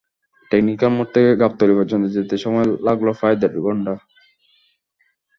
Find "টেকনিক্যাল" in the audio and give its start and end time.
0.51-0.91